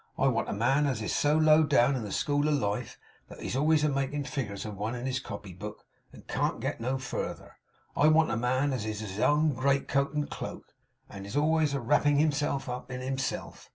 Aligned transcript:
I 0.17 0.29
want 0.29 0.49
a 0.49 0.53
man 0.53 0.87
as 0.87 0.99
is 1.03 1.15
so 1.15 1.37
low 1.37 1.61
down 1.63 1.95
in 1.95 2.01
the 2.01 2.11
school 2.11 2.47
of 2.47 2.55
life 2.55 2.97
that 3.27 3.39
he's 3.39 3.55
always 3.55 3.83
a 3.83 3.87
making 3.89 4.23
figures 4.23 4.65
of 4.65 4.75
one 4.75 4.95
in 4.95 5.05
his 5.05 5.19
copy 5.19 5.53
book, 5.53 5.85
and 6.11 6.27
can't 6.27 6.59
get 6.59 6.81
no 6.81 6.97
further. 6.97 7.59
I 7.95 8.07
want 8.07 8.31
a 8.31 8.35
man 8.35 8.73
as 8.73 8.83
is 8.83 9.01
his 9.01 9.19
own 9.19 9.53
great 9.53 9.87
coat 9.87 10.15
and 10.15 10.27
cloak, 10.27 10.73
and 11.07 11.23
is 11.23 11.37
always 11.37 11.75
a 11.75 11.79
wrapping 11.79 12.17
himself 12.17 12.67
up 12.67 12.89
in 12.89 13.01
himself. 13.01 13.69